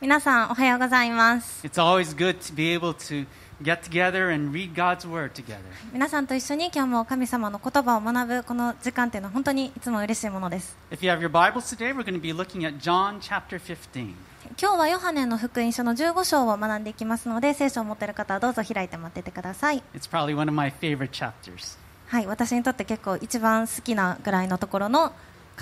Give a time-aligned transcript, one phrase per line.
[0.00, 1.62] 皆さん、おはようございます。
[5.92, 10.78] 皆さんと一緒に今日も神様の言葉を学ぶこの時間っていうのは本当にいつも嬉しいものです。
[14.58, 19.82] 今日はヨハネの福音書の15章を学んでいきますので、聖書を持ってる方どうぞ開いて待っててください。
[22.06, 25.12] はい、私にとって結構一番好きなぐらいのところの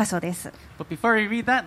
[0.01, 1.65] 箇所です that.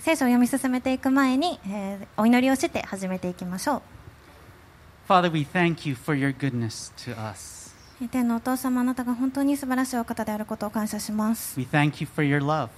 [0.00, 3.82] 聖書を読み進めていく前に、えーお祈りをして始めていきましょ
[5.08, 7.72] Father, we thank you for your goodness to us.
[8.02, 12.68] う天のお父様あなたが本当に素晴らしいお方であることを感謝します We thank you for your love.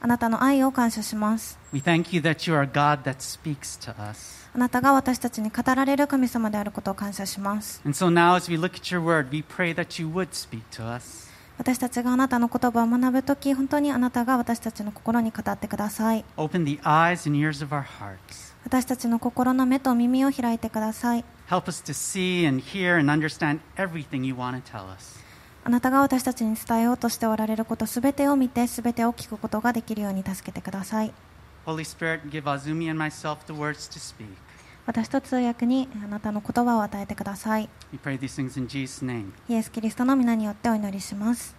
[0.00, 4.48] あなたの愛を感謝します We thank you that you are God that speaks to us.
[4.54, 10.30] あなたが私たちに語られる神様であることを感謝します And so now, as we look at your word, we pray that you would
[10.30, 11.29] speak to us.
[11.60, 16.24] 私たちがあなたの言葉を学ぶとき、本当にあなたが私たちの心に語ってください。
[18.64, 21.24] 私たちの心の目と耳を開いてください。
[25.62, 31.12] あなたが私たちに伝えようとしておられることすべてを見てすべてを聞くことができるように助けてください。
[34.90, 37.68] 私と通訳にあなたの言葉を与えてください。
[39.48, 41.54] イエス・キリストの皆によってお祈りします。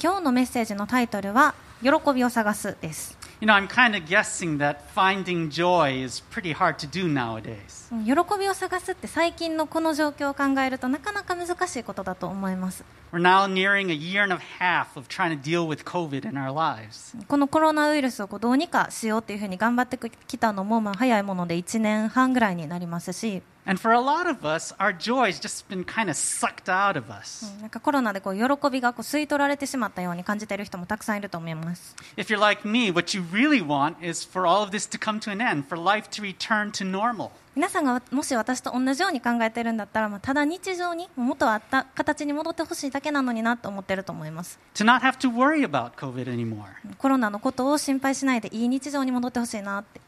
[0.00, 3.18] 今日のメッセージのタイトルは、喜びを探すです。
[3.44, 7.92] You know, I'm kind of guessing that finding joy is pretty hard to do nowadays.
[7.92, 16.26] うん喜びを探すって最近のこの状況を考えるとなかなか難しいことだと思います We're now nearing a year and a half of trying to deal with COVID
[16.26, 17.14] in our lives.
[17.28, 26.98] このコロナウイルスをこうどうにかしようっていうふうに頑張ってきたのもまあ早いもので1年半ぐらいになりますし、And for a lot of us, our joy has just been kind of sucked out
[26.98, 27.46] of う us.
[27.58, 31.96] んなんかコロナでこう喜びがこう吸い取られてしまったように感じている人もたくさんいると思います。
[32.18, 35.32] If you're like me, what you really want is for all of this to come to
[35.32, 37.30] an end, for life to return to normal.
[37.56, 44.58] 皆さんがもし私と同じように考えてるんだったら、まあ、ただ日常に元あった形に戻ってほしいだけなのになと思ってると思います。
[44.74, 46.64] To not have to worry about COVID anymore.
[46.98, 50.02] コロナのことを心配しないでいい日常に戻ってほしいなって。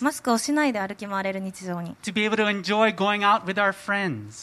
[0.00, 1.94] マスクをしないで歩き回れる日常に。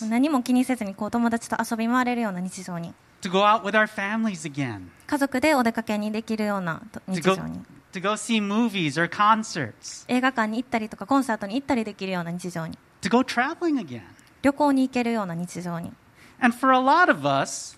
[0.10, 2.94] 何も気にせずにこう友達と遊び回れるような日常に。
[3.24, 7.60] 家族でお出かけにできるような日常に。
[10.08, 12.78] 映画館に行ったりとかコンサートに行ったりできるような日常に。
[14.44, 15.92] 旅行に行けるような日常に。
[16.40, 17.76] And for a lot of us,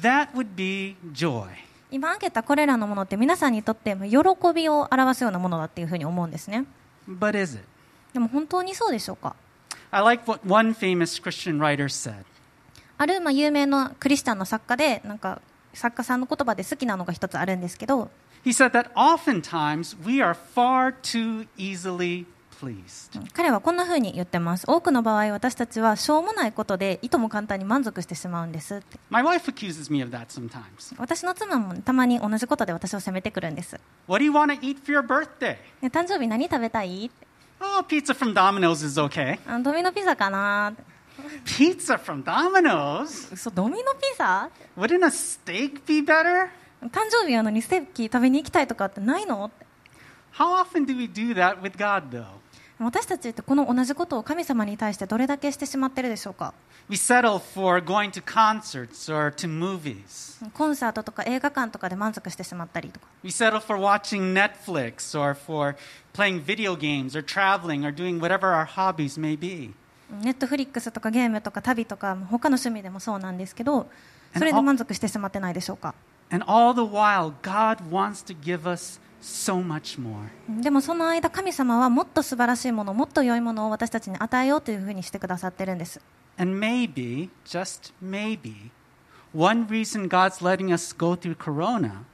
[0.00, 1.65] that would be joy.
[1.90, 4.18] 今挙げたこれらのものって皆さんにとってまあ喜
[4.54, 6.64] びを表すようなものだっていうふうに思うんですね
[7.08, 7.64] But is it?
[8.12, 9.36] でも本当にそうでしょうか
[9.90, 12.24] ？I like what one famous Christian writer said.
[12.98, 15.40] あるまあ有名なクリスチャンの作家でなんか
[15.74, 18.10] 作家さんの言葉で好きなのが一つあるんですけど
[18.44, 22.26] He said that oftentimes we are far too easily.
[23.34, 30.94] 彼はこんなふうに言ってます多くの場合私たちはしょうもないことでいとも簡単に満足してしまうんですって My wife accuses me of that sometimes.
[30.98, 33.78] 私の妻もたまに同じことで私を責めてくるんです
[34.08, 35.56] What do you want to eat for your birthday?
[35.82, 37.10] で誕生日何食べたい
[37.60, 39.38] Oh, pizza from Domino's is okay.
[39.46, 40.74] あドミノピザかな
[41.44, 43.32] Pizza from Domino's?
[43.32, 46.48] 嘘ドミノピザ Wouldn't a steak be better?
[46.82, 49.50] 誕生日やのにステーキ食べに行きたいとかってないの
[50.34, 52.26] How often do we do that with God, though?
[52.78, 56.52] 私たちってこの同じことを神様に対してどれだけしてしまってるでしょうか
[56.88, 60.44] We settle for going to concerts or to movies.
[60.52, 65.74] コンサートとか映画館とかで満足してしまったりとか We settle for watching Netflix or for
[66.12, 69.72] playing video games or traveling or doing whatever our hobbies may be.
[70.22, 73.88] ネットフリックスとかゲームとか旅とか他の趣味でもそうなんですけど
[74.36, 75.94] それで満足してしまってないでしょうか
[76.30, 80.27] And all the while, God wants to give us so much more.
[80.61, 86.01] でもその間神様はもっと素晴らしいものもっと良いものを私たちに与えようというふうにしてくださってるんです
[86.37, 88.71] And maybe, just maybe,
[89.33, 92.05] one reason God's letting us go through Corona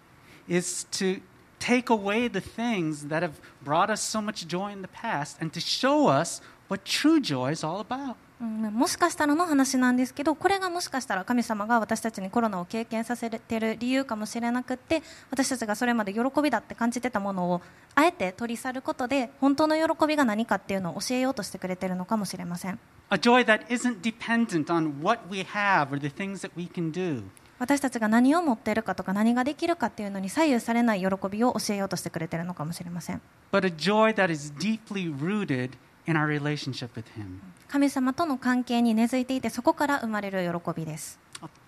[0.47, 1.21] is to
[1.59, 5.53] take away the things that have brought us so much joy in the past and
[5.53, 8.17] to show us what true joy is all about.
[8.42, 17.60] うんもしかしたらの話なんですけどこれがもしかしたら神様が私たちにコロナを経験させている理由かもしれなくって私たちがそれまで喜びだって感じてたものを
[17.94, 22.80] あえて取り去ることで本当の喜びが何かっていうのを教えようとしてくれているのかもしれません
[23.10, 26.90] A joy that isn't dependent on what we have or the things that we can
[26.90, 27.22] do.
[27.58, 33.20] 私たちが何を持っているかとか何ができるかっていうのに左右されない喜びを教えようとしてくれているのかもしれません
[33.52, 35.70] but a joy that is deeply rooted
[36.06, 37.40] in our relationship with Him.
[37.68, 41.18] 神様との関係に根付いていてそこから生まれる喜びです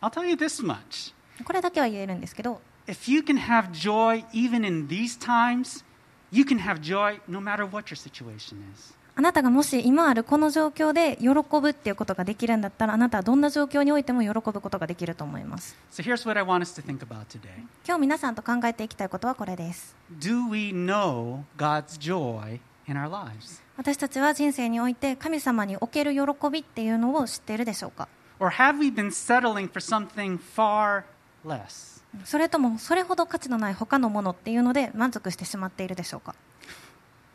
[0.02, 1.14] I'll tell you this much
[1.44, 5.84] これだけは言えるんですけど if you can have joy even in these times,
[6.31, 8.94] you can have joy no matter what your situation is.
[9.16, 17.48] あなたがもし今あるこの状況で喜ぶっていうことができるんだったらあなたはどんな状況においても喜ぶことができると思います So here's what I want us to think about today
[17.86, 22.58] 今日皆さんと考えていきたいことはこれです Do we know God's joy
[22.88, 23.63] in our lives?
[23.76, 31.02] 私たちは人生において神様における喜びっていうのを知っているでしょうか？Or have we been settling for something far
[31.44, 32.02] less?
[32.24, 36.36] それともそれほど価値のない他のものっていうので満足してしまっているでしょうか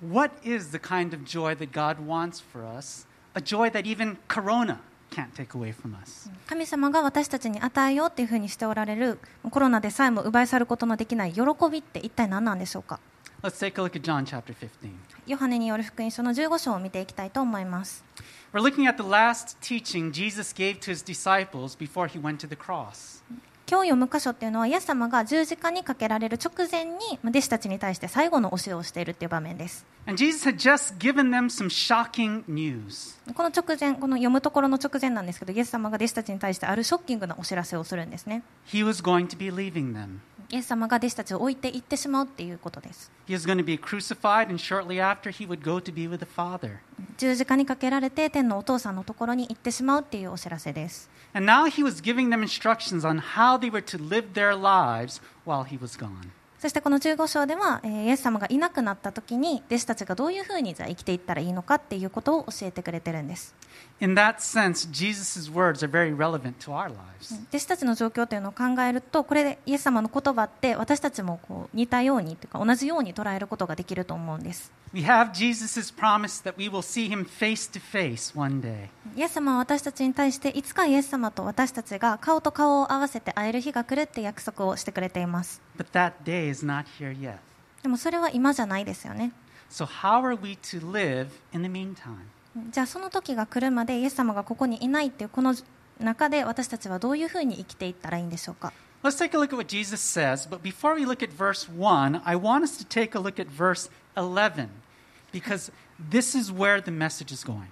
[0.02, 3.06] ？What is the kind of joy that God wants for us?
[3.34, 4.78] A joy that even Corona
[5.12, 6.30] can't take away from us.
[6.48, 9.20] 神様が私たちに与えようっていうふうにしておられる
[9.50, 13.02] コロナでさえも奪い去ることのできない喜びって一体何なんでしょうか
[15.26, 18.04] ヨハネによる福音書の15章を見ていきたいと思います。
[23.70, 29.86] 今日読む箇所っていうのは、イエス様が十字架にかけられる直前に弟子たちに対して最後の教えをしているという場面です。
[33.34, 38.44] この直前、この読むところの直前なんですけど、イエス様が弟子たちに対してあるショッキングなお知らせをするんですね。
[40.52, 46.18] イエス様が弟子たちを置いていってしまうっていうことです He was going to be crucified, and shortly after, he would go to be with
[46.20, 46.78] the Father.
[47.18, 54.56] 十字架にかけられて天のお父さんのところに行ってしまうっていうお知らせです And now he was giving them instructions on how they were to live their
[54.56, 56.32] lives while he was gone.
[56.60, 63.56] そしてこの15章では、えーイエス様がいなくなった時に弟子たちがどういうふうにじゃあ生きていったらいいのかっていうことを教えてくれてるんです
[64.02, 67.36] In that sense, Jesus' words are very relevant to our lives.
[67.50, 78.88] 弟子たちの状況というのを考えるとこれでイエス様の言葉って私たちもこう似たようにというか同じように捉えることができると思うんです We have Jesus' promise that we will see him face to face one day.
[79.16, 87.38] イエス様は私たちに対していつかイエス様と私たちが顔と顔を合わせて会える日が来るって約束をしてくれています But that day is not here yet.
[87.84, 89.32] でもそれは今じゃないですよね
[89.70, 92.26] So, how are we to live in the meantime?
[92.72, 95.54] じゃあその時が来るまでイエス様がここにいないっていうこの
[96.00, 102.22] 中で私たちはどういうふうに生きていったらいいんでしょうか Let's take a look at what Jesus says, but before we look at verse 1,
[102.26, 104.68] I want us to take a look at verse 11
[105.32, 107.70] because this is where the message is going.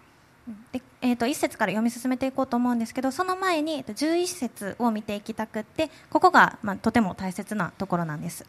[0.72, 8.46] でえー、と1節から読み進めていこうと思うんですけどその前にえーと11節を見ていきたくってここが、まあ、とても大切なところなんです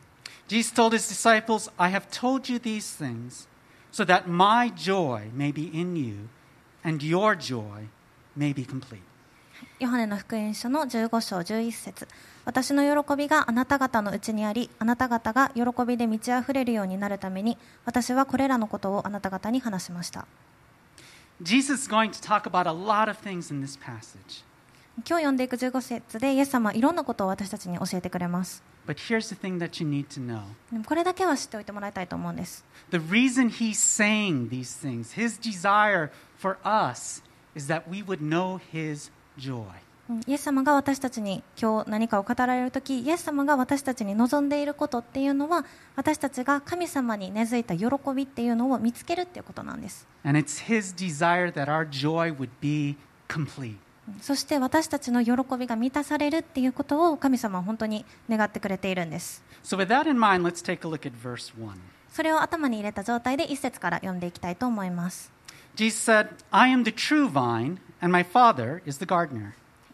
[0.49, 3.47] Jesus told his disciples, I have told you these things
[3.91, 6.29] so that my joy may be in you
[6.83, 7.89] and your joy
[8.35, 9.03] may be complete.
[9.81, 12.09] ヨハネの福音書の15章11節
[12.45, 20.27] 私の喜びがあなた方のうちにありあなた方が喜びで満ち溢れるようになるために私はこれらのことをあなた方に話しました
[21.41, 24.43] Jesus is going to talk about a lot of things in this passage.
[25.07, 28.65] 今日読んでいく15節で、イエス様はいろんなことを私たちに教えてくれます。
[30.87, 32.65] これだけは知っておいてもらいたいと思うんです。
[40.27, 47.87] イエス様が私たちに今日何かを語られるとき、イエス様が私たちに望んでいることっていうのは、私たちが神様に根付いた喜
[48.17, 50.09] びっていうのを見つけるっていうことなんです。
[54.21, 59.43] そして私たちの喜びが満たされるっていうことを神様は本当に願ってくれているんです。
[62.11, 65.31] それを頭に入れた状態で一節から読んでいきたいと思います。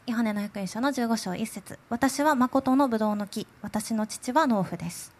[0.06, 5.12] イハネの福音書の15章1節私は誠のブドの木、私の父は農夫です。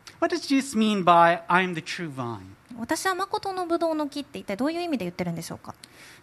[2.78, 5.74] 私は誠のブドウの木って一体どういう意味で言ってるんでしょうか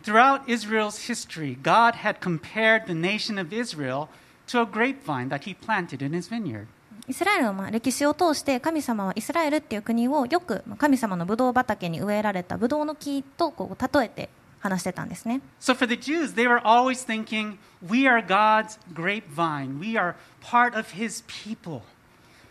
[0.04, 4.08] Throughout Israel's history, God had compared the nation of Israel
[4.48, 6.68] to a grapevine that he planted in his vineyard.
[7.08, 14.30] イスラエルのまあ歴史を通して神様はイスラエルっていう国をよくまあ神様のブドウ畑に植えられたブドウの木とこう例えて
[14.60, 19.80] 話してたんですね So for the Jews, they were always thinking, we are God's grapevine.
[19.80, 21.82] We are part of his people.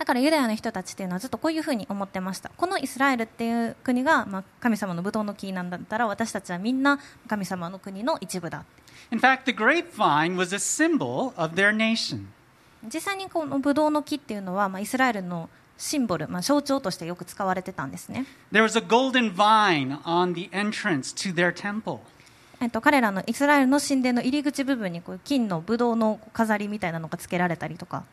[0.01, 8.65] だからユダヤの人たちっていうのはずっとこういうふうに思ってましたこのイスラエルっていう国がまあ神様のブドウの木なんだったら私たちはみんな神様の国の一部だ
[9.13, 12.29] In fact, the grapevine was a symbol of their nation.
[12.83, 21.99] 実際にこのブドウの木っていうのはまあイスラエルのシンボル、まあ、象徴としてよく使われてたんですね There was a golden vine on the entrance to their temple.
[22.63, 28.05] えっと、彼らのイスラエルの神殿の入り口部分にこう金のブドウの飾りみたいなのが付けられたりとか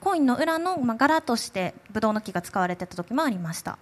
[0.00, 3.78] コインの裏の柄としてブドウの木が使われていた時もありました。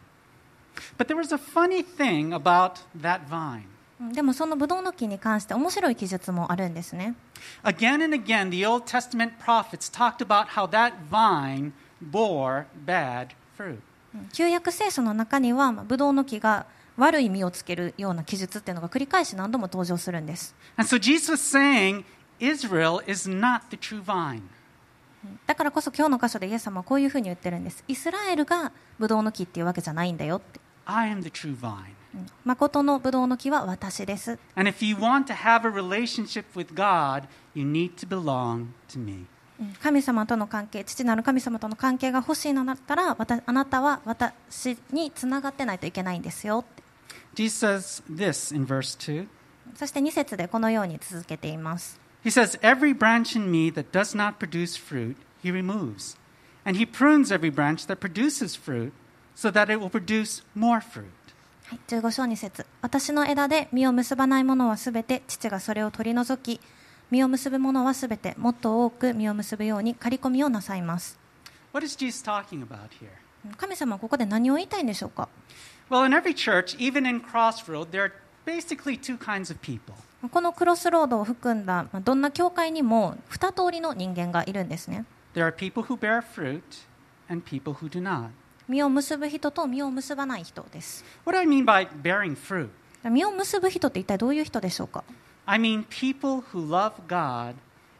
[4.12, 7.14] でもそのブドウの木に関して面白い記述もあるんですね。
[14.32, 20.54] 旧約聖書の中にはブドウの木が悪い実をつけるような記述っていうのが繰り返し何度も登場するんです。
[22.44, 24.42] Israel is not the true vine.
[25.46, 27.82] だからこそ今日の箇所でイエス様はこういうふうに言ってるんです。
[27.88, 30.60] イスラエルがブドウの木っていうわけじゃないんだよって。
[30.84, 31.94] I am the true vine.
[32.14, 34.38] うん誠のブドウの木は私です。
[34.54, 37.24] And if you want to have a relationship with God,
[37.54, 39.24] you need to belong to me.
[39.58, 46.64] うん神様との関係、父なる神様との関係が欲しいのだったら、あなたは私につながってないといけないんですよ。
[47.34, 49.26] Jesus says this in verse 2.
[49.74, 52.03] そして2節でこのように続けています。
[52.23, 56.17] He says, Every branch in me that does not produce fruit, he removes.
[56.65, 58.93] And he prunes every branch that produces fruit,
[59.35, 61.07] so that it will produce more fruit.
[61.69, 66.59] はい、15章2節私の枝で実を結ばないものはすべて父がそれを取り除き
[67.11, 71.19] 実を結ぶものはすべてもっと多く実を結ぶように刈り込みをなさいます
[71.71, 73.09] What is Jesus talking about here?
[73.55, 75.29] 神様はここで何を言いたいんでしょうか
[75.91, 78.11] Well, in every church, even in Crossroad, there are
[78.45, 79.95] basically two kinds of people.
[80.28, 85.04] このクロスロードを含んだまあどんな教会にも二通りの人間がいるんですね
[85.34, 86.62] There are people who bear fruit
[87.28, 88.28] and people who do not.
[88.68, 92.68] 実を結ぶ人と実を結ばない人です What do I mean by bearing fruit?
[93.04, 95.04] 実を結ぶ人って一体どういう人でしょうか
[95.46, 97.54] I mean people who love God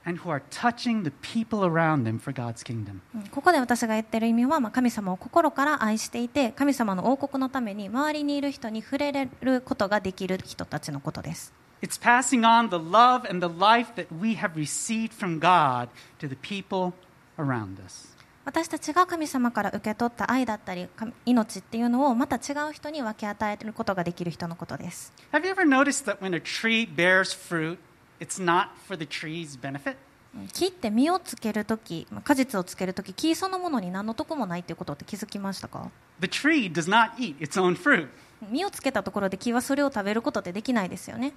[0.06, 3.00] and who are touching the people around them for God's kingdom.
[3.14, 11.52] うんここで私が言ってる意味は、まあ、神様を心から愛していて神様の王国のために周りにいる人に触れれることができる人たちのことです
[11.82, 15.88] It's passing on the love and the life that we have received from God
[16.20, 16.92] to the people
[17.38, 18.14] around us.
[18.44, 27.78] 私たちが神様から受け取った愛だったり神命っていうのをまた違う人に分け与えることができる人のことです Have you ever noticed that when a tree bears fruit,
[28.20, 29.96] it's not for the tree's benefit?
[30.34, 35.90] うん木って実をつけるときまあ果実をつけるとき木そのものに何の得もないっていうことって気づきましたか
[36.20, 38.08] The tree does not eat its own fruit.
[38.50, 41.32] 実をつけたところで木はそれを食べることってできないですよね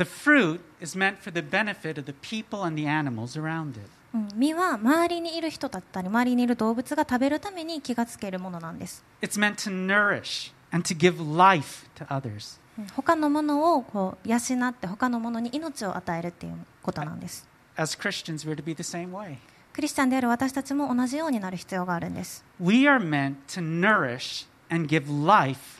[0.00, 3.82] The fruit is meant for the benefit of the people and the animals around it.
[4.14, 12.58] うん実は周りにいる人だったり周りにいる動物が食べるために気がつけるものなんです It's meant to nourish and to give life to others.
[12.78, 19.36] うん他のものをこう養って他のものに命を与えるっていうことなんです As Christians, we're to be the same way.
[19.74, 25.79] クリスチャンである私たちも同じようになる必要があるんです We are meant to nourish and give life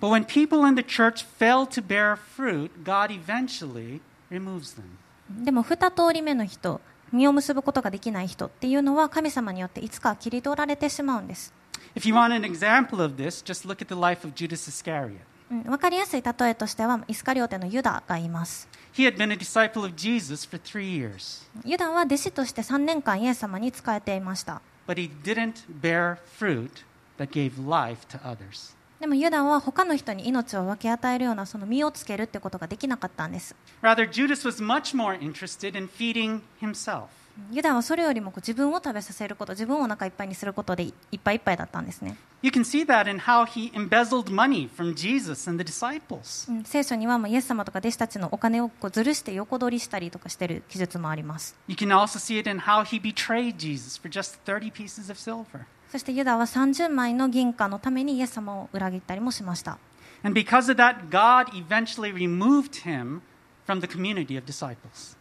[0.00, 4.00] But when people in the church fail to bear fruit, God eventually
[4.30, 4.98] removes them.
[5.28, 6.80] でも二通り目の人
[7.12, 11.52] 実を結ぶことができない人っていうのは神様によっていつか切り取られてしまうんです
[11.96, 15.18] If you want an example of this, just look at the life of Judas Iscariot.
[15.50, 25.64] うん分かりやすい例えとしてはイスカリオテのユダがいます He had been a disciple of Jesus for three years, ユダは弟子として3年間イエス様に仕えていました but he didn't
[25.80, 26.84] bear fruit
[27.18, 28.75] that gave life to others.
[29.00, 33.54] でもユダは他の人に命を分け与えるようなその身をつけるってことができなかったんです。
[37.52, 42.16] ユダはそれよりも自分を食べさせること、自分をおかいっぱいにすることでいっぱいいっぱいだったんですね。
[42.42, 42.50] 聖
[46.82, 51.54] 書にはもうイエス様とか弟子たちのお金をこうずるして横取りしたりとかしてる記述もあります。
[51.68, 55.66] You can also see it in how he betrayed Jesus for just 30 pieces of silver.
[55.90, 59.78] そしてユダは30枚の銀貨のためにイエス様を裏切ったりもしました。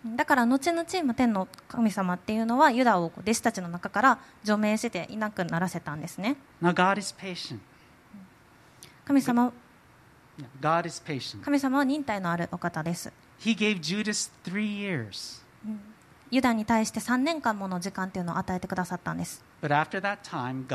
[0.05, 6.36] だから後々、天の神様っていうのはユダを弟子たちの中から除名していなくならせたんですね。
[9.05, 9.51] 神様
[11.41, 13.12] 神様は忍耐のあるお方です。
[16.32, 20.65] ユダに対して3年間もの時間っていうのを与えてくださったんです time.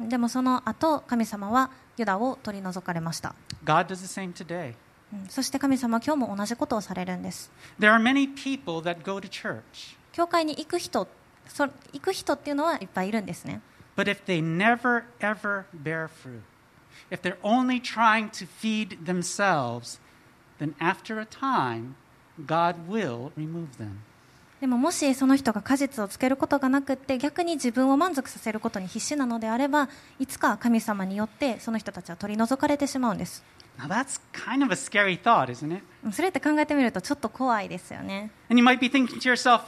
[0.00, 3.34] でもその後神様はユダを取り除かれました、
[5.28, 7.52] そして神様は今日も同じことをされるんです
[10.12, 11.08] 教会に行く人
[11.46, 13.60] そ行く人っていうのはいっぱいいるんですね
[13.96, 16.42] but if they never, ever bear fruit,
[17.10, 20.00] if they're only trying to feed themselves,
[20.58, 21.96] then after a time,
[22.40, 23.98] God will remove them.
[24.60, 29.88] でももしその人が果実をつけることがなくって逆に自分を満足させることに必死なのであれば
[30.20, 33.42] いつか神様によってその人たちは取り除かれてしまうんです
[33.76, 35.82] Now, that's kind of a scary thought, isn't it?
[36.12, 39.62] それって考えてみるとちょっと怖いですよね And you might be thinking to yourself,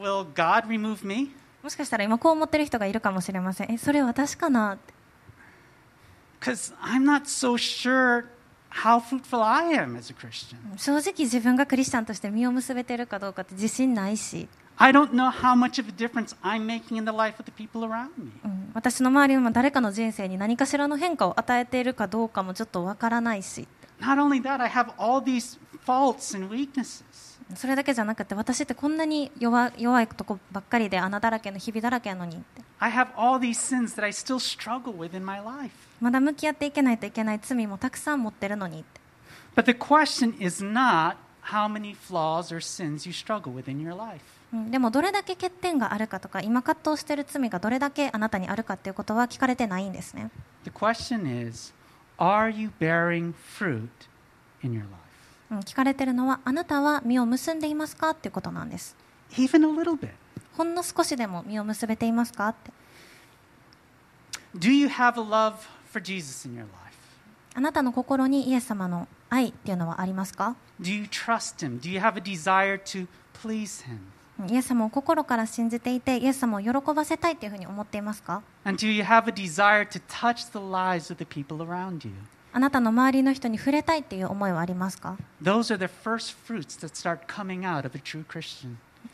[0.00, 1.32] will God remove me?
[1.62, 4.78] もしかしたら今こう思ってる人がいるかもしれませんえそれ私かな
[6.40, 8.24] Because I'm not so sure
[10.76, 14.48] 正直自分がクリスチャンとして身を結べているかどうかって自信ないし。
[18.72, 23.68] 私の周りにも誰かの人生に何かしらの変化を与えているかどうかもちょっとわからないし。
[27.54, 29.72] それだけじゃなくて私ってこんなに弱,
[30.02, 32.62] いとこばっかりで穴だらけのひびだらけなのにって。
[36.00, 39.00] まだ向き合っていけないといけない罪もたくさん持ってるのにって
[39.54, 43.96] But the question is not how many flaws or sins you struggle with in your
[43.96, 44.20] life.
[44.52, 50.30] うんでもどれだけ欠点があるかとか今葛藤している罪がどれだけあなたにあるかっていうことは聞かれてないんですね
[50.64, 51.72] The question is
[52.18, 53.88] are you bearing fruit
[54.62, 54.90] in your life?
[55.50, 58.96] うん聞かれてるのはあなたは実を結んでいますかっていうことなんです
[59.32, 60.10] Even a little bit.
[60.56, 62.72] ほんの少しでも実を結べていますかって
[64.56, 65.54] Do you have a love
[67.54, 70.54] あなたの心にイエス様の愛というのはありますか？
[74.48, 78.42] イエス様を心から信じていて、イエス様を喜ばせたいというふうに思っていますか？
[82.52, 85.16] あなたの周りの人に触れたいという思いはありますか？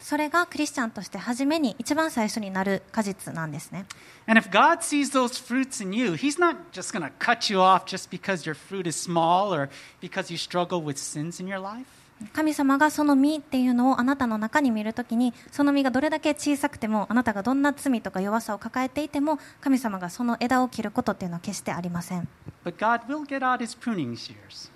[0.00, 3.86] それがクリスチャンとして初めに一番最初になる果実なんですね
[4.26, 7.60] And if God sees those fruits in you, He's not just going to cut you
[7.60, 9.68] off just because your fruit is small or
[10.00, 11.86] because you struggle with sins in your life.
[12.32, 22.26] 神様がその実っていうのをあなたの中に見るときにその実がどれだけ小さくてもあなたがどんな罪とか弱さを抱えていても神様がその枝を切ることっていうのは決してありません
[22.64, 24.70] But God will get out His pruning shears.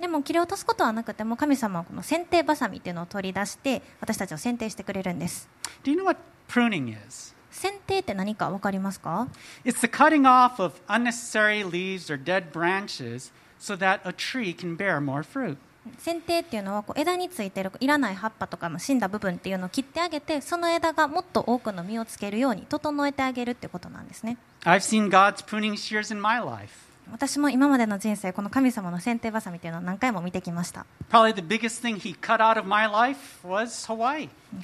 [0.00, 5.48] でも切り落とすことはなくても神様はこの剪定バサミっていうのを取り出して私たちを剪定してくれるんです
[5.84, 7.34] Do you know what pruning is?
[7.50, 9.28] 剪定って何か分かりますか
[9.64, 15.00] ？It's the cutting off of unnecessary leaves or dead branches so that a tree can bear
[15.00, 15.56] more fruit.
[15.98, 26.85] 剪定っていうのはこう枝についてるいらない葉っぱとかの死んだ部分っていうのを切ってあげてその枝がもっと多くの実をつけるように整えてあげるってことなんですね I've seen God's pruning shears in my life.
[27.12, 30.84] 私も今までの人生、この神様の剪定ばさみというのを何回も見てきました。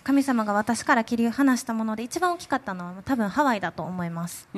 [0.02, 4.48] 神様が私から切り離したもので、一番大きかったのは多分ハワイだと思います。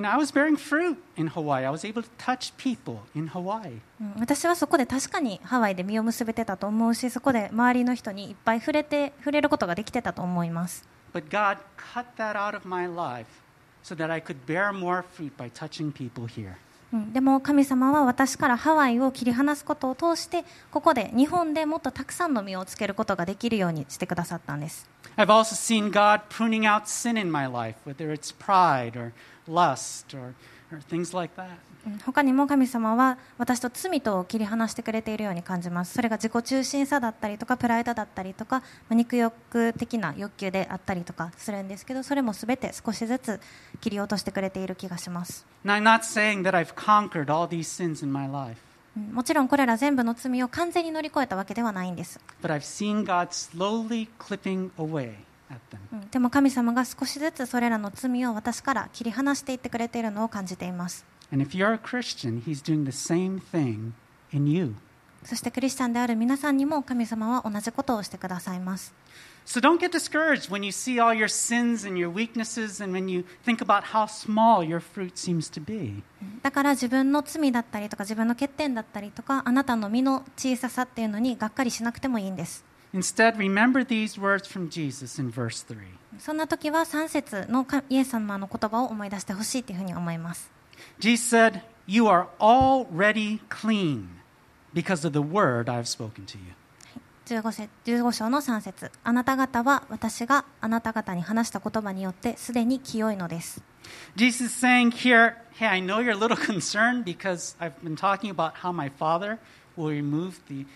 [4.18, 10.88] 私はそこで確かにハワイで身を結べてたと思うし、そこで周りの人にいっぱい触れ,て触れることができてたと思います。
[16.94, 29.12] うんでも神様は私からハワイを切り離すことを通してここで日本でもっとたくさんの実をつけることができるようにしてくださったんです I've also seen God pruning out sin in my life, whether it's pride or
[29.46, 30.35] lust or,
[30.72, 31.59] or things like that.
[31.87, 35.94] うん他にも神様は私と罪と切り離してくれているように感じます。
[35.94, 43.40] それが自己中心さだったりとかプライドだったりとかまあ肉欲的な欲求であったりとかするんですけどそれも全て少しずつ
[43.81, 45.47] 切り落としてくれている気がします。
[49.12, 52.20] もちろんこれら全部の罪を完全に乗り越えたわけではないんです。
[56.11, 63.93] でも神様が少しずつそれらの罪を私から切り離していってくれているのを感じています And if you're a Christian, He's doing the same thing
[64.33, 64.75] in you.
[65.25, 68.95] そしてクリスチャンである皆さんにも神様は同じことをしてくださいます
[69.47, 73.11] So don't get discouraged when you see all your sins and your weaknesses and when
[73.11, 76.03] you think about how small your fruit seems to be.
[76.43, 85.77] だから自分の罪だったりとか自分の欠点だったりとかあなたの身の小ささっていうのにがっかりしなくてもいいんです Instead, remember these words from Jesus in verse 3.
[86.19, 90.54] そんな時は3節のかイエス様の言葉を思い出してほしいというふうに思います
[90.98, 94.09] Jesus said, You are already clean
[94.72, 96.54] because of the word I've spoken to you.
[97.26, 103.62] 15, 節15章の3節あなた方は私があなた方に話した言葉によってすでに清いのです
[104.14, 108.30] Jesus is saying here, Hey, I know you're a little concerned because I've been talking
[108.30, 109.38] about how my Father
[109.76, 110.66] will remove the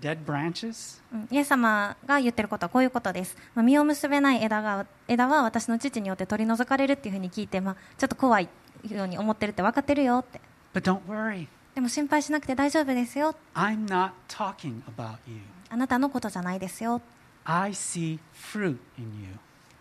[0.00, 1.00] dead branches.
[1.12, 8.48] うんイエス様が言ってることはこういうことです、まあ、実を結べない枝が枝は私の父によって取り除かれるっていうふうに聞いて、まあ、ちょっと怖い
[8.92, 10.40] ように思ってるって分かってるよって
[10.74, 15.38] But don't worry, でも心配しなくて大丈夫ですよ I'm not talking about you.
[15.70, 17.00] あなたのことじゃないですよ
[17.44, 19.28] I see fruit in you.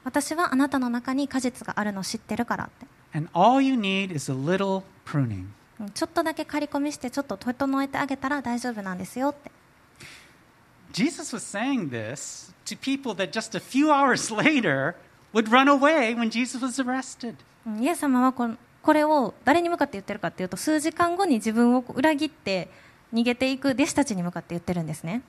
[0.03, 2.85] 私はあなたの中に果実があるのを知ってるからって
[3.15, 5.45] And all you need is a little pruning.
[5.79, 9.51] うんちょっとだけ刈り込みしてちょっと整えてあげたら大丈夫なんですよって
[10.91, 14.95] Jesus was saying this to people that just a few hours later
[15.33, 17.35] would run away when Jesus was arrested.
[17.65, 22.69] うんイエス様はこのこれを誰に向かって言ってるかっていうと数時間後に自分を裏切って
[23.13, 25.21] 逃げていく弟子たちに向かって言ってるんですね。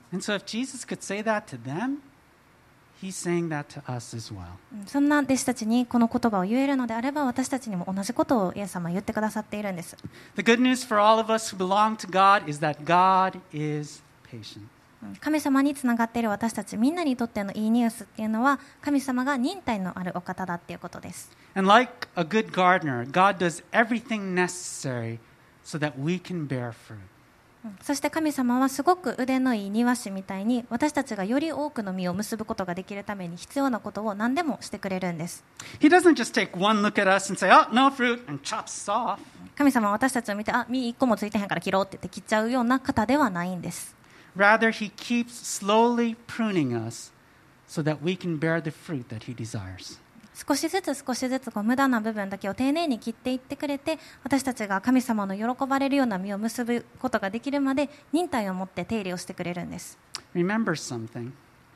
[4.87, 9.95] そんな弟子たちにこの言葉を言えるのであれば私たちにも同じことをイエス様は言ってくださっているんです。
[15.05, 15.15] うん。
[15.15, 21.31] 神様につながっている私たちみんなにとってのいいニュースっていうのは神様が忍耐のあるお方だっていうことです。
[21.55, 25.19] And like a good gardener, God does everything necessary
[25.63, 26.97] so that we can bear fruit.
[27.63, 27.77] うん。
[27.81, 35.43] そして神様はすごく腕のいい庭師みたいに私たちがより多くの実を結ぶことができるために必要なことを何でもしてくれるんです。
[35.79, 38.91] He doesn't just take one look at us and say, oh, no fruit, and chops us
[38.91, 39.17] off.
[39.55, 43.94] 神様は私たちを見てあ実1個もついてへんから切ろうって言って切っちゃうような方ではないんです
[50.33, 59.97] 少しずつ少しずつこう無駄な部分だけを丁寧に切っていってくれて私たちが神様の喜ばれるような実を結ぶことができるまで忍耐を持って手入れをしてくれるんです。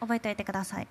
[0.02, 0.88] 覚えておいてください。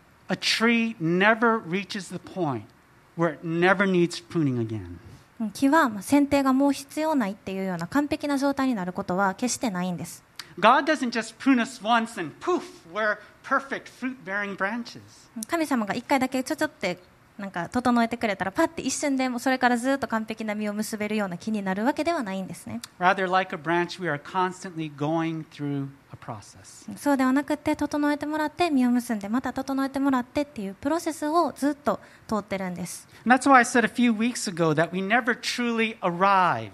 [5.53, 10.25] 木は剪定がもう必要ないっていうような完璧な状態になることは決してないんです。
[10.61, 15.01] God doesn't just prune us once and poof, we're perfect fruit bearing branches.
[15.47, 16.99] 神様が一回だけちょちょって
[17.39, 26.91] なんか整えてくれたらパッて一瞬でもうそれからずっと完璧な実を結べるような木になるわけではないんですね Rather, like a branch, we are constantly going through a process.
[26.97, 36.71] そうではなくて整えてもらって実を結んでまた整えてもらってっていうプロセスをずっと通ってるんです And that's why I said a few weeks ago that we never truly arrive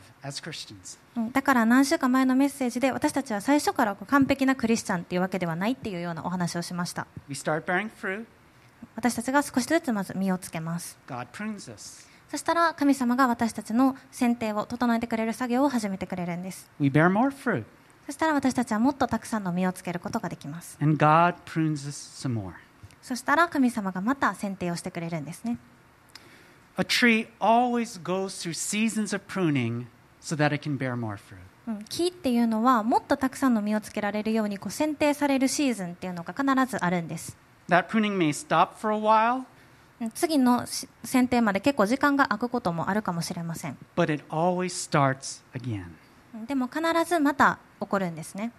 [1.33, 7.07] だから何週間前のメッセージで私たちは最初から完璧なクリスチャンっていうわけではないっていうようなお話をしました。
[8.97, 10.99] 私たちが少しずつまず実をつけます.
[12.31, 16.71] そしたら神様が私たちの剪定を整えてくれる作業を始めてくれるんです。
[16.81, 20.79] そしたら私たちはもっとたくさんの実をつけることができます.
[23.03, 25.59] そしたら神様がまた剪定をしてくれるんですね。
[26.77, 29.87] A tree always goes through seasons of pruning
[30.25, 31.37] so that it can bear more fruit.
[31.67, 37.37] うん木っていうのはもっとたくさんの実をつけられるようにこう剪定されるシーズンっていうのが必ずあるんです
[37.69, 39.45] That pruning may stop for a while,
[40.01, 45.85] うん次のし剪定まで結構時間が空くこともあるかもしれません but it always starts again.
[46.35, 48.53] うんでも必ずまた起こるんですね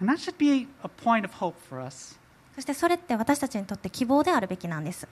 [0.00, 2.18] And that should be a point of hope for us.
[2.60, 5.08] そしてそれって私たちにとって希望であるべきなんです。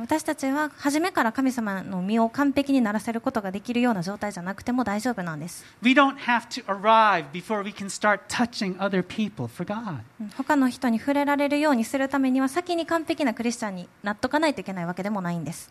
[0.00, 5.66] 私たちは初めから神様の身を完璧にならせることができるような状態じゃなくても大丈夫なんです。
[10.38, 15.70] 他の人に触れられるようにするためには先に完璧なクリスチャンになっとかないといけないわけでもないんです。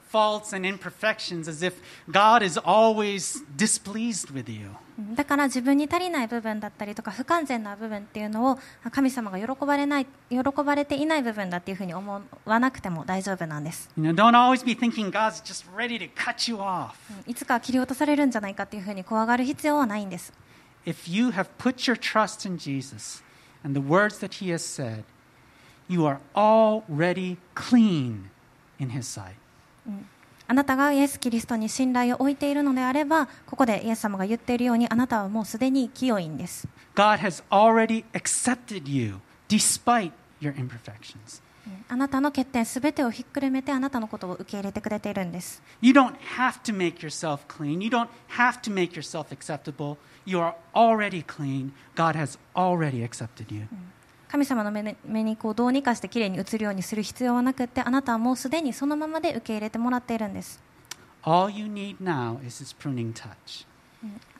[0.10, 1.74] faults and imperfections as if
[2.10, 4.70] God is always displeased with you.
[5.14, 8.58] だから自分に足りない部分だったりとか不完全な部分っていうのを
[8.90, 16.92] 神様が喜ばれない喜ばれていない部分だっていうふうに思わなくても大丈夫なんです You know, don't always be thinking God's just ready to cut you off.
[17.26, 20.32] いつか切り落とされるんじゃないかっていうふうに怖がる必要はないんです
[20.86, 23.22] If you have put your trust in Jesus
[23.62, 25.02] and the words that he has said,
[25.88, 28.30] you are already clean
[28.78, 29.34] in his sight.
[30.47, 39.15] あなたがイエス・キリストに信頼を置いているのであればここでイエス様が言っているようにあなたはもうすでに清いんです God has already accepted you
[39.47, 41.41] despite your imperfections.
[41.87, 47.81] あなたの欠点すべてをひっくるめてあなたのことを受け入れてくれているんです You don't have to make yourself clean.
[47.83, 49.97] You don't have to make yourself acceptable.
[50.25, 51.71] You are already clean.
[51.95, 53.67] God has already accepted you.
[54.31, 60.61] 神様の目にこうどうにかしてきれいに映るようにする必要はなくってあなたはもうすでにそのままで受け入れてもらっているんです
[61.23, 63.67] All you need now is his pruning touch.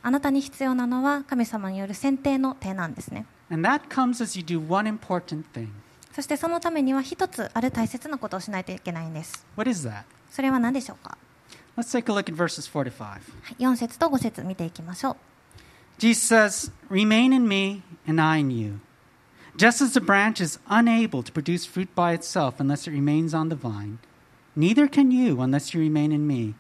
[0.01, 5.67] あなたに必要なのは神様による選定の手なんですね And that comes as you do one important thing.
[6.13, 10.03] そしてそのためには一つある大切なことをしないといけないんです What is that?
[10.31, 11.17] それは何でしょうか、
[11.75, 13.03] Let's take a look at verses 4 to 5.
[13.03, 13.17] は
[13.59, 15.15] い、4節と5節見ていきましょう
[15.99, 18.79] Jesus says, Remain in me, and I in you.
[19.56, 23.48] Just as the branch is unable to produce fruit by itself unless it remains on
[23.48, 23.98] the vine,
[24.54, 26.54] neither can you unless you remain in me.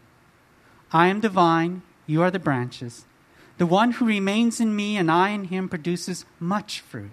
[0.92, 3.04] I am the vine, you are the branches.
[3.58, 7.10] The one who remains in me and I in him produces much fruit,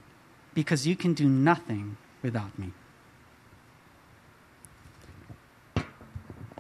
[0.53, 2.73] because you can do nothing without me.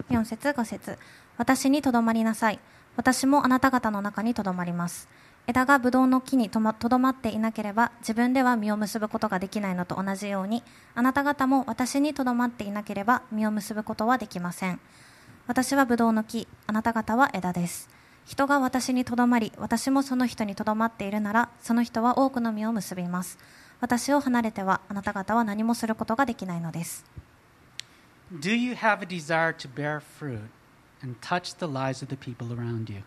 [0.09, 0.97] 4節5節
[1.37, 2.59] 私にとどまりなさい
[2.95, 5.07] 私もあなた方の中にとどまります
[5.48, 10.62] 枝がブドウの木にとどまっていなければ自分では実を結ぶことができないのと同じように
[10.94, 14.78] あなた方も私にとどまっていなければ実を結ぶことはできません。
[15.46, 17.88] 私はブドウの木あなた方は枝です。
[18.26, 23.38] 人が私にとどまり私もその人にとどまっているならその人は多くの実を結びます。
[23.80, 27.06] 私を離れてはあなた方は何もすることができないのです。
[28.30, 30.50] Do you have a desire to bear fruit
[31.02, 33.02] and touch the lives of the people around you?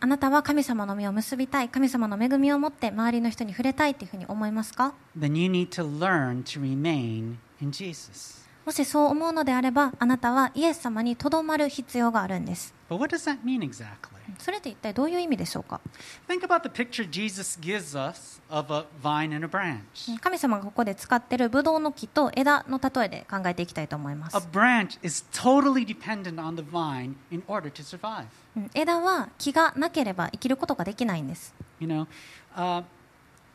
[0.00, 1.68] あなたは神様の実を結びたい。
[1.68, 8.41] 神様の恵みを持って周りの人に触れたいというふうに思いますか？Then you need to learn to remain in Jesus.
[8.64, 14.12] もしそう思うのであればあなたはイエス様にとどまる必要があるんです But what does that mean exactly?
[14.38, 15.80] それって一体どういう意味でしょうか
[16.28, 20.16] Think about the picture Jesus gives us of a vine and a branch.
[20.20, 28.24] 神様がここで使っているブドウの木と枝の例えで考えていきたいと思いま A す branch is totally dependent on the vine in order to survive.
[28.56, 32.06] うん枝は木がなければ生きることができないんです You know,
[32.54, 32.84] uh,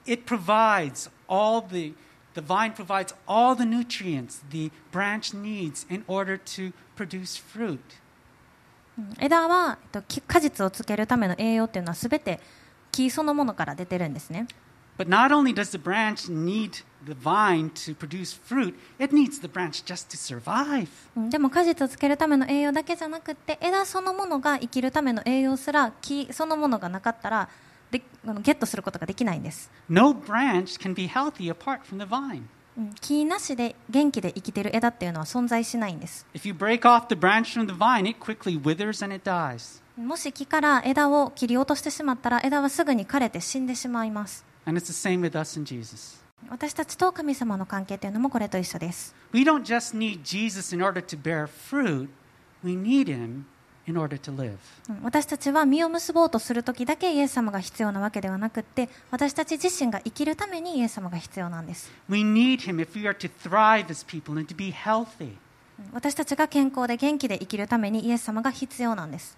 [0.05, 1.93] it provides all the
[2.37, 7.79] the vine provides all the nutrients the branch needs in order to produce fruit.
[8.97, 12.39] うん枝は、えっと、木果実をつけるための栄養っていうのは全て
[12.91, 14.47] 木そのものから出てるんですね
[14.97, 19.47] But not only does the branch need the vine to produce fruit, it needs the
[19.47, 20.87] branch just to survive.
[21.15, 27.49] うんでも果実をつけるための栄養だけじゃなくって枝そのものが生きるための栄養すら木そのものがなかったら
[27.91, 27.99] で
[28.41, 29.71] ゲットすることができないんです。
[29.89, 30.15] No
[33.01, 36.27] 木なしで元気で生きている枝っていうのは存在しないんです。
[39.97, 44.45] もし木から枝を切り落としてしまったら枝はすぐに枯れて死んでしまいます。
[46.49, 49.15] 私たちと神様の関係というのもこれと一緒です。
[49.33, 52.09] We don't just need Jesus in order to bear fruit,
[52.63, 53.45] we need Him
[55.01, 61.89] 私たちは身を結ぼうとするときだけイエス様が必要なわけではなくて私たち自身が生きるためにイエス様が必要なんです。
[65.93, 69.37] 私たちが健康で元気で生きるためにイエス様が必要なんです。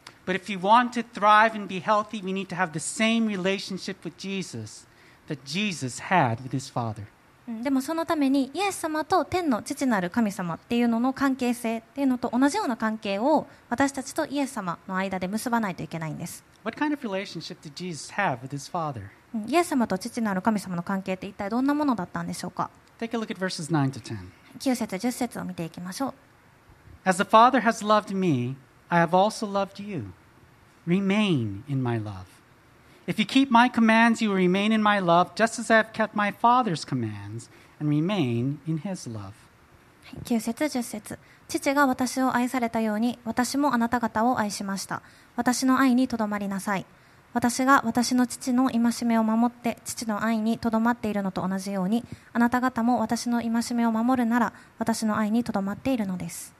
[7.63, 16.43] でもそのためにイエス様と天の父なる神様っていうのの関係性っていうのと同じような関係を私たちとイエス様の間で結ばないといけないんです。
[19.47, 22.69] イエス様と父なる神様の関係って一体どんなものだったんでしょうか？
[22.99, 26.13] 九9節、10節を見ていきましょう。
[27.05, 28.55] As the Father has loved me,
[28.89, 30.11] I have also loved you.
[30.85, 32.25] Remain in my love.
[33.09, 35.93] If you keep my commands, you will remain in my love, just as I have
[35.93, 39.33] kept my Father's commands and remain in his love.
[40.25, 41.17] 9節10節
[41.47, 45.01] 父が私を愛されたように私もあなた方を愛しました
[45.35, 46.85] 私の愛にとどまりなさい
[47.33, 56.53] 私が私の父の戒めを守って父の愛にとどまっているのと同じようにあなた方も私の戒めを守るなら私の愛にとどまっているのです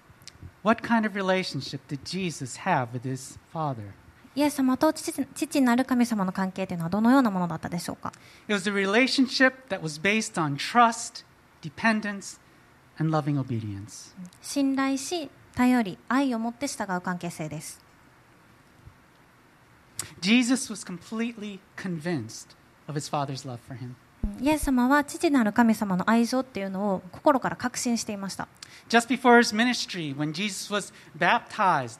[0.64, 3.94] What kind of relationship did Jesus have with his Father?
[4.40, 8.14] イエス様と父父なる神様の関係というのはどのようなものだったでしょうか
[8.48, 11.26] It was a relationship that was based on trust,
[11.62, 12.40] dependence,
[12.98, 14.16] and loving obedience.
[14.42, 17.82] 信頼し頼り愛を持って従う関係性です
[20.22, 22.56] Jesus was completely convinced
[22.88, 23.96] of his Father's love for him.
[24.40, 28.48] イエス様は父なる神様の愛情っていうのを心から確信していました
[28.88, 32.00] Just before his ministry, when Jesus was baptized,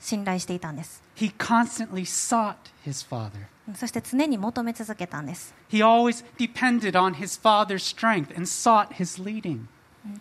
[0.00, 3.30] 信頼していたんです He constantly sought his father.
[3.74, 9.66] そして常に求め続けたんです He always depended on his father's strength and sought his leading.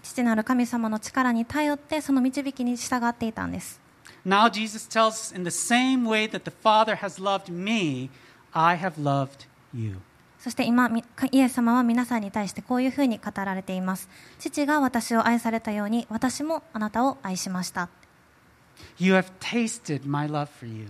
[0.01, 3.79] 父なる神様の力に頼ってその導きに従っていたんです
[4.25, 8.09] Now Jesus tells us in the same way that the Father has loved me,
[8.51, 9.97] I have loved you.
[10.39, 14.07] そして今みイエス様は皆さんに対してこういうふうに語られています
[14.37, 17.89] 父が私を愛されたように私もあなたを愛しました
[18.97, 20.87] You have tasted my love for you.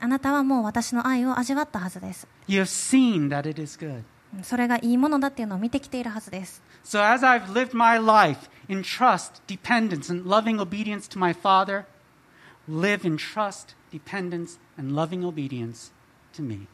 [0.00, 4.02] あなたはもう私の愛を味わったはずです You have seen that it is good.
[4.42, 11.34] それがいいものだっていうのを見てきているはずです So as I've lived my life in trust, dependence, and loving obedience to my
[11.34, 11.84] Father,
[12.68, 15.92] live in trust, dependence, and loving obedience
[16.34, 16.66] to me.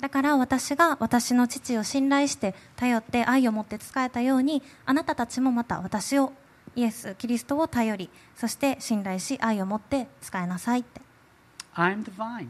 [0.00, 6.32] だから私が私の父を信頼して頼って愛を持って仕えたようにあなたたちもまた私を
[6.76, 11.00] イエス・キリストを頼りそして信頼し愛を持って使えなさいって
[11.74, 12.48] I'm the vine.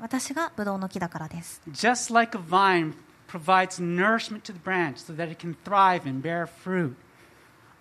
[0.00, 2.94] 私がブドウの木だからです Just like a vine
[3.28, 6.96] provides nourishment to the branch so that it can thrive and bear fruit,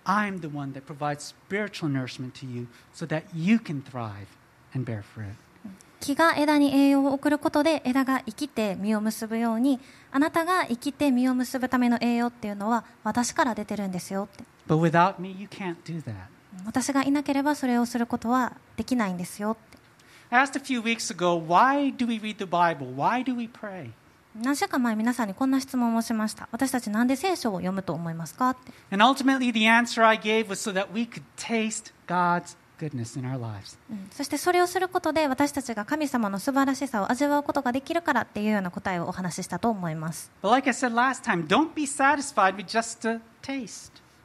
[0.05, 4.27] I'm the one that provides spiritual nourishment to you so that you can thrive
[4.73, 5.35] and bear fruit.
[5.99, 9.79] 木が枝に栄養を送ることで枝が生きて実を結ぶように
[10.11, 14.43] あなたが生きて実を結ぶための栄養っていうのは私から出てるんですよって
[16.65, 19.57] 私がいなければそれをすることはできないんですよ。
[24.39, 26.47] 何週間前、皆さんにこんな質問をしました。
[26.51, 28.71] 私たち、なんで聖書を読むと思いますかって。
[34.11, 40.31] そしてそれをすることで私たちが神様の素晴らしさを味わうことができるからっていうような答えをお話ししたと思います。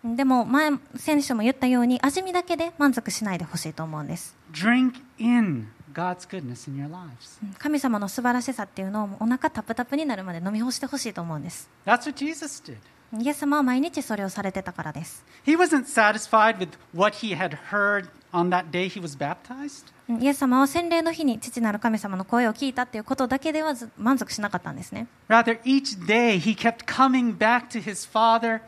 [0.04, 7.38] でも前先週も言ったように味見だけで満足しないでほしいと思うんです Drink in God's goodness in your lives.
[7.42, 12.76] うん神様の素晴らしさっていうのをお腹タプタプになるまで飲み干してほしいと思うんです That's what Jesus did.
[13.18, 19.86] イエス様は毎日それをされてたからです He wasn't satisfied with what he had heard on that day he was baptized.
[20.08, 28.62] うんイエス様は洗礼の日に父なる神様の声を聞いたっていうことだけではず満足しなかったんですね Rather, each day he kept coming back to his Father and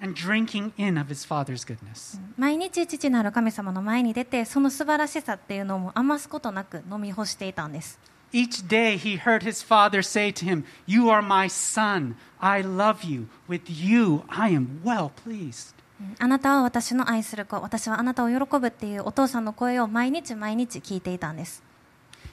[0.00, 2.20] drinking in of his Father's goodness.
[2.36, 7.98] 毎日父なる神様の前に出てその素晴らしさっていうのを余すことなく飲み干していたんです
[8.32, 12.16] Each day he heard his father say to him, You are my son.
[12.40, 13.28] I love you.
[13.48, 15.74] With you I am well pleased.
[16.00, 21.62] うんあなたは私の愛する子私はあなたを喜ぶっていうお父さんの声を毎日毎日聞いていたんです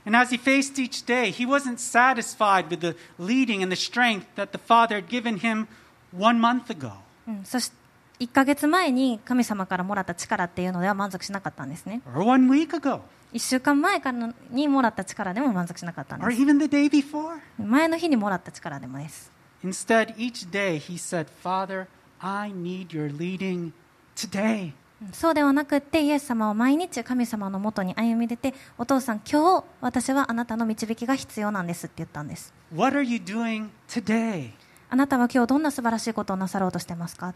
[0.06, 4.26] And as he faced each day, he wasn't satisfied with the leading and the strength
[4.36, 5.68] that the father had given him
[6.12, 7.04] one month ago.
[7.29, 7.77] うんそして
[8.21, 13.01] 1ヶ月前に神様からもらった力っていうのでは満足しなかったんですね or one week ago,
[13.33, 17.39] 1週間前からのにもらった力でも満足しなかったんです even the day before.
[17.65, 19.31] 前の日にもらった力でもです
[19.65, 21.87] Instead, each day he said, Father,
[22.21, 23.73] I need your leading
[24.17, 24.73] today.
[25.01, 34.51] うんそうではなくってイエス様は毎日神様のもとに歩み出てお父さん今日私はあなたの導きが必要なんですって言ったんです What are you doing today?
[34.91, 37.35] あなたは今日どんな素晴らしいことをなさろうとしていますか？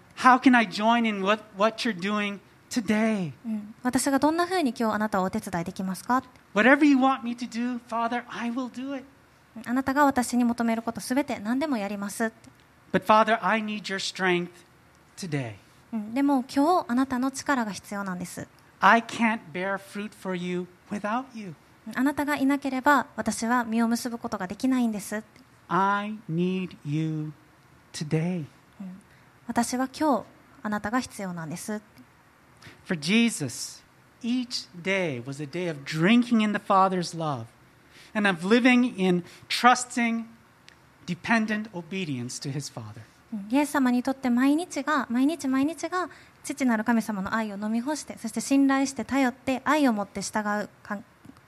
[3.82, 6.22] 私がどんなふうに今日あなたをお手伝いできますか？
[9.66, 12.32] あなたが私に求めることすべて何でもやります。
[16.14, 18.48] でも今日あなたの力が必要なんです。
[18.80, 18.98] あ
[22.02, 25.22] なたがいなければ私は実を結ぶことができないんです。
[27.92, 28.44] Today.
[29.46, 30.24] 私は今日
[30.62, 31.80] あなたが必要なんです
[32.84, 33.82] For Jesus,
[34.22, 37.46] each day was a day of drinking in the Father's love
[38.14, 40.26] and of living in trusting,
[41.06, 43.02] dependent obedience to his Father.
[43.32, 46.10] うんイエス様にとって毎日が毎日毎日が
[46.44, 50.98] 父なる神様の愛を飲み干してそして信頼して頼って愛を持って従うか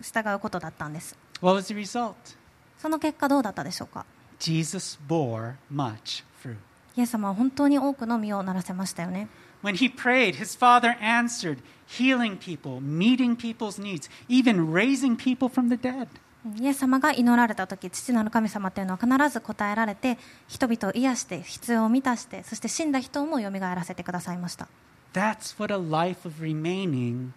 [0.00, 2.14] 従うことだったんです What was the result?
[2.78, 4.06] その結果どうだったでしょうか
[4.38, 6.24] Jesus bore much.
[6.96, 9.28] イエス様は本当に多くの実をならせましたよね
[9.62, 15.70] When he prayed, his Father answered, healing people, meeting people's needs, even raising people from
[15.70, 16.08] the dead.
[16.60, 24.68] イエス様が祈られた時父なる神様というのは必ず答えられて人々を癒して必要を満たしてそして死んだ人も蘇らせてくださいました
[25.14, 27.30] That's what a life of remaining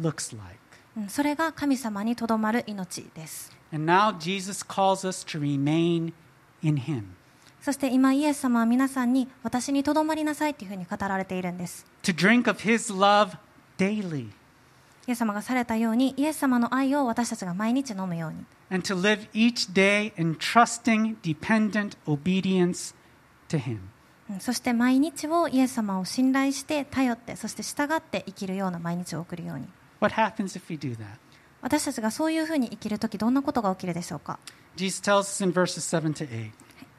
[0.00, 0.58] looks like.
[0.96, 6.12] うんそれが神様にとどまる命です And now Jesus calls us to remain
[6.62, 7.17] in him.
[7.60, 13.36] そして今イエス様は皆さんに私にとどまりなさいというふうに語られているんです to drink of his love
[13.78, 14.28] daily.
[15.06, 22.94] イエス様がされたようにイエス様の愛を私たちが毎日飲むように and to live each day in trusting, dependent obedience
[23.48, 23.78] to Him.
[24.30, 29.66] うんそして毎日をイエス様を信頼して頼ってそして従って生きるような毎日を送るように
[30.00, 31.04] What happens if we do that?
[31.62, 34.38] 私たちがそういうふうに生きるときどんなことが起きるでしょうか
[34.76, 36.50] ？Jesus tells us in verses 7 to 8.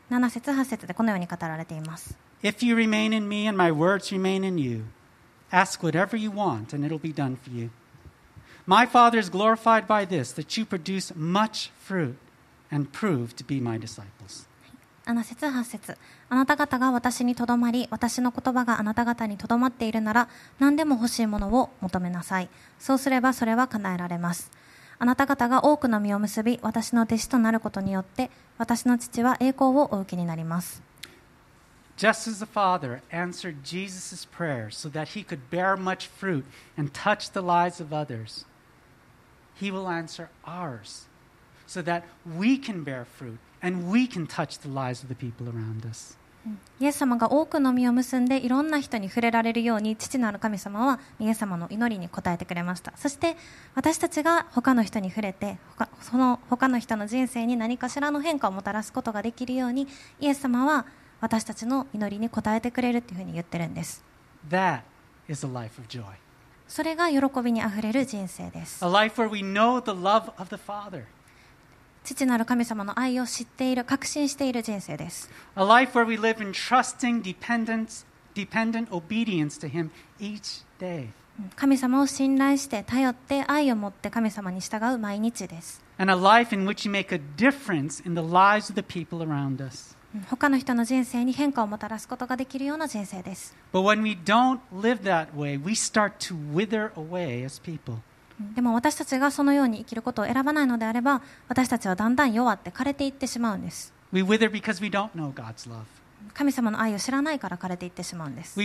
[0.10, 4.86] 7節8節でこのように語られています If you remain in me and my words remain in you,
[5.52, 7.70] ask whatever you want and it'll be done for you.
[8.66, 12.16] My Father is glorified by this, that you produce much fruit
[12.72, 14.48] and prove to be my disciples.
[15.06, 15.98] 7節8節
[16.30, 20.30] あなた方が私にとどまり私の言葉があなた方にとどまっているなら
[20.60, 24.52] 何でも欲しいものを求めなさいそうすればそれは叶えられます
[25.00, 30.84] あなた方が多くの実を結び私の弟子となることによって私の父は栄光をお受けになります
[31.98, 36.46] Just as the Father answered Jesus' prayer so that he could bear much fruit
[36.78, 38.46] and touch the lives of others,
[39.54, 41.08] he will answer ours
[41.68, 45.50] so that we can bear fruit and we can touch the lives of the people
[45.50, 46.16] around us.
[46.80, 53.36] イエス様が多くの実を結んでいろんな人に触れられるように父なる神様はイエス様の祈りに応えてくれましたそして
[53.76, 59.88] 私たちが他の人に触れて他その他の人の人生に何かしらの変化をもたらすことができるように
[60.20, 60.86] イエス様は
[61.22, 64.04] 私たちの祈りに応えてくれるというふうに言ってるんです
[64.50, 64.82] That
[65.28, 66.04] is a life of joy.
[66.68, 71.04] それが喜びにあふれる人生です A life where we know the love of the Father.
[72.10, 78.04] 父なる神様の愛を知っている確信している人生です A life where we live in trusting dependence,
[78.34, 81.10] dependent obedience to Him each day.
[81.56, 88.82] 神様を信頼して頼って愛を持って神様に従う毎日です And a life in which we make a difference in the lives of the
[88.82, 89.96] people around us.
[90.32, 98.00] 他の人の人生に変化をもたらすことができるような人生です But when we don't live that way, we start to wither away as people.
[98.56, 103.94] でも私たちがそのように生きることを選ばないのであれば私たちはだんだん弱って枯れていってしまうんです。
[106.34, 108.58] 神様の愛を知らないから枯れていってしまうんです。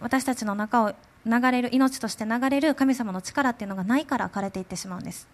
[0.00, 5.28] 私たちの中を流れる命として流れる神様の力っていうのがないから枯れていってしまうんです。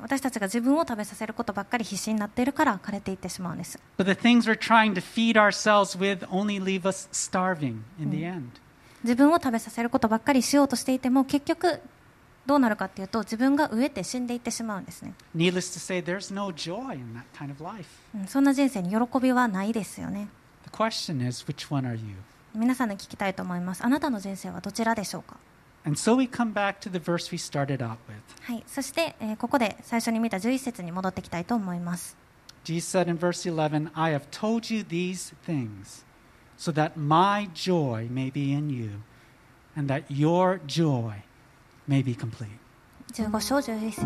[0.00, 3.78] 私たちが自分を食べさせることばっかり必死になっているから枯れていってしまうんです。
[3.98, 8.42] But the things we're trying to feed ourselves with only leave us starving in the end.
[9.04, 11.80] 自分を食べさせることばっかりしようとしていても結局
[12.46, 17.62] どうなるかっていうと自分が飢えて死んでいってしまうんですね、Needless to say, there's no joy in that kind of
[18.26, 20.28] そんな人生に喜びはないですよね。
[20.64, 22.16] The question is, which one are you?
[22.54, 23.84] 皆さんに聞きたいと思います。
[23.84, 25.36] あなたの人生はどちらでしょうか？
[25.94, 26.16] So.
[26.16, 26.22] は
[28.54, 32.16] い、そして、えーここで最初に見た11節に戻ってきたいと思います。
[32.64, 36.04] Jesus said in verse 11, I have told you these things
[36.58, 39.00] so that my joy may be in you
[39.76, 41.22] and that your joy
[41.86, 42.58] may be complete.
[43.12, 44.04] 15章11節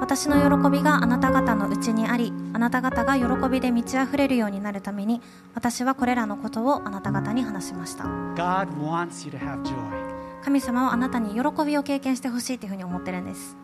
[0.00, 5.20] 私の喜びがあなた方のうちにあり、あなた方が喜びで満ち溢れるようになるために、
[5.54, 8.04] 私はこれらのことをあなた方に話しました。
[8.04, 10.07] God wants you to have joy.
[10.48, 13.58] 神様はあなたに喜びを経験してほしいというふうに思ってるんです。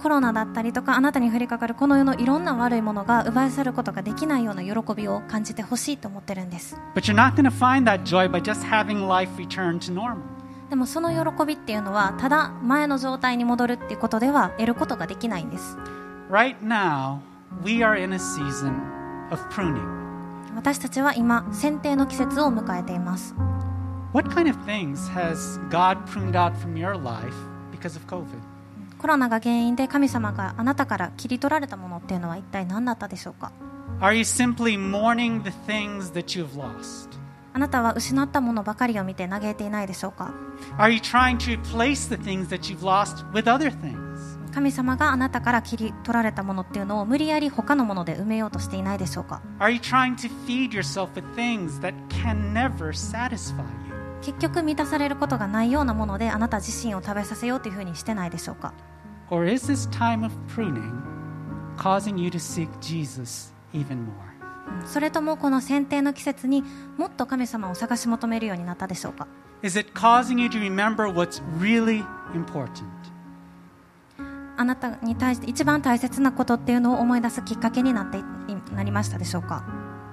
[0.00, 6.80] コロナだったりとかあなたに降りかかるこの世のいろんな悪いものが奪い去ることができないような喜びを感じてほしいと思ってるんです。
[10.70, 15.76] でもその喜びっていうのはただ前の状態に戻るっていうことでは得ることができないんです。
[20.56, 23.34] 私たちは今剪定の季節を迎えています
[24.14, 27.34] What kind of things has God pruned out from your life
[27.70, 28.24] because of COVID?
[28.98, 33.52] コロナが原因で神様があなたから切り取られたものっていうのは一体何だったでしょうか
[34.00, 37.10] Are you simply mourning the things that you have lost?
[37.52, 40.32] あなたは失ったものばかりを見て嘆いていないでしょうか
[40.78, 44.05] Are you trying to replace the things that you've lost with other things?
[44.56, 49.42] 神様があなたから切り取られたものっていうのを無理やり他のもので埋めようとしていないでしょうか？
[54.22, 58.72] 結局満たされることがないようなものであなた自身を食べさせようというふうにしてないでしょうか？
[64.86, 66.64] それともこの剪定の季節に
[66.96, 69.28] もっと神様を探し求めるようになったでしょうか？
[74.56, 78.22] あなたに対して一番大切なことっていうのを思い出すきっかけになってい
[78.74, 79.64] なりましたでしょうか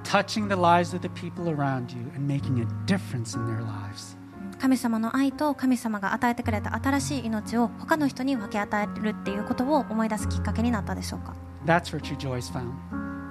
[0.03, 4.17] Touching the lives of the people around you and making a difference in their lives.
[4.59, 11.35] 神様の愛と神様が与えてくれた新しい命を他の人に分け与えるっていうことを思い出すきっかけになったでしょうか
[11.65, 12.71] That's where true joy is found.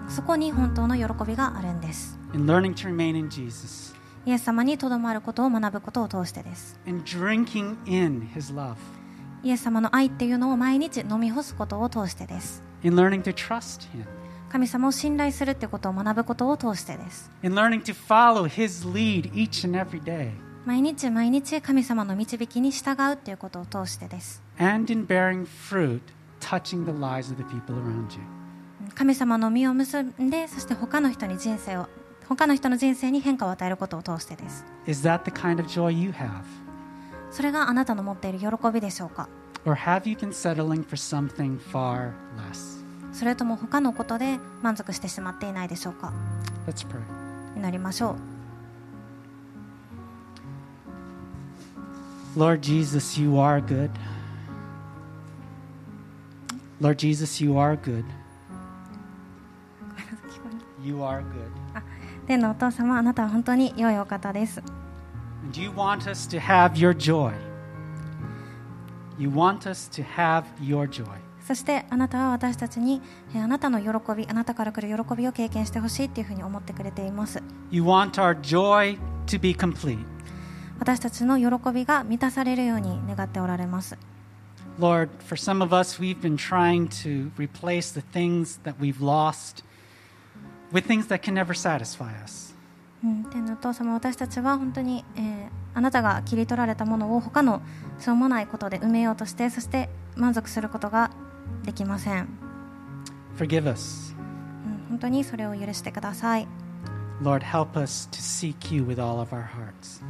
[0.08, 3.94] そこに本当の喜びがあるんです In learning to remain in Jesus
[4.26, 8.76] イエス様にとどまることを学ぶことを通してです and drinking in his love.
[9.44, 12.62] イエス様の愛っていうのを毎日飲み干すことを通してです。
[14.50, 17.30] 神様を信頼するってことを学ぶことを通してです。
[20.64, 24.42] 毎日毎日神様の導きに従うっていうことを通してです。
[28.94, 31.88] 神様の身を結んで、そして他の人に人生を、
[32.28, 34.64] 他の人の人生に変化を与えることを通してです。
[37.32, 39.28] それがあなたの持っている喜びでしょうか
[39.64, 42.84] Or have you been settling for something far less?
[43.12, 46.12] それとも他のことで満足してしまっていないでしょうか
[46.66, 47.00] Let's pray.
[47.56, 48.16] 祈りましょ
[52.36, 53.90] う Lord Jesus, you are good.
[56.80, 58.04] Lord Jesus, you are good.
[60.82, 61.52] You are good.
[62.26, 64.62] 天のお父様あなたは本当に良いお方です
[65.43, 67.33] And you want us to have your joy.
[69.17, 71.05] You want us to have your joy.
[71.47, 73.01] そしてあなたは私たちに
[73.33, 77.41] えーあなたの喜びあなたから来る喜びを経験してほしいっていうふうに思ってくれています
[77.71, 78.97] You want our joy
[79.27, 79.99] to be complete.
[80.79, 83.97] 私たちの喜びが満たされるように願っておられます
[84.77, 89.63] Lord, for some of us, we've been trying to replace the things that we've lost
[90.71, 92.50] with things that can never satisfy us.
[93.04, 97.62] うん、天のお父様私たちは本当に、えーあなたが切り取られたものを他の
[97.98, 101.10] しょうもないことで埋めようとしてそして満足することが
[101.64, 102.28] できません、
[103.38, 104.14] Forgive us.
[104.66, 106.48] うん、本当にそれを許してください
[107.22, 110.02] Lord, help us to seek you with all of our hearts.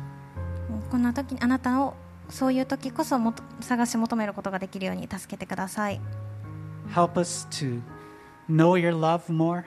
[0.71, 1.95] うんこんな時にあなたを
[2.29, 6.01] そういう時こそもと探し求めることができるように助けてください
[6.93, 7.81] Help us to
[8.51, 9.63] know your love more.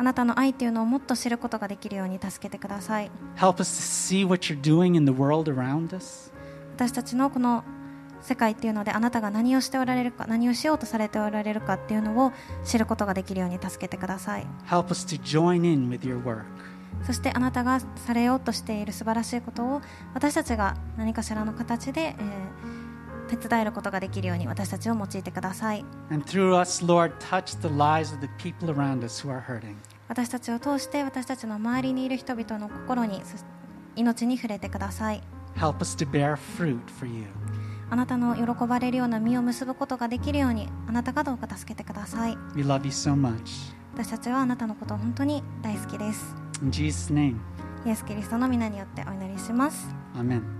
[0.00, 6.32] あなたの愛っていうのをもっと知ることができるように助けてください Help us to see what you're doing in the world around us.
[6.74, 7.64] 私たちのこの
[8.22, 12.32] 世界っていうのであなたが何をしておられるか何をしようとされておられるかっていうのを
[12.64, 16.44] 知ることができるように助けてください Help us to join in with your work.
[17.04, 19.82] そしてあなたがされようとしている素晴らしいことを
[20.14, 22.80] 私たちが何かしらの形で、えー
[23.36, 29.76] 手伝えることができるように私たちを用いてください And through us, Lord, touch the lives of the people around us who are hurting.
[30.10, 33.36] 私たちを通して私たちの周りにいる人々の心にそ
[33.94, 35.22] 命に触れてください
[35.54, 37.26] Help us to bear fruit for you.
[37.90, 43.72] あなたの喜ばれるような実を結ぶことができるようにあなたがどうか助けてください We love you so much.
[43.94, 47.36] 私たちはあなたのことを本当に大好きです In Jesus' name,
[47.86, 50.59] イエス・キリストの皆によってお祈りします amen.